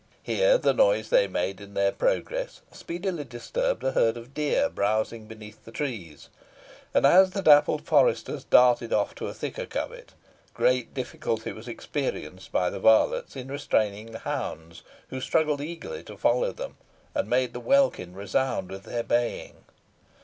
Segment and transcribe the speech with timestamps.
[0.23, 5.27] Here the noise they made in their progress speedily disturbed a herd of deer browsing
[5.27, 6.29] beneath the trees,
[6.91, 10.15] and, as the dappled foresters darted off to a thicker covert,
[10.55, 16.17] great difficulty was experienced by the varlets in restraining the hounds, who struggled eagerly to
[16.17, 16.77] follow them,
[17.13, 19.65] and made the welkin resound with their baying.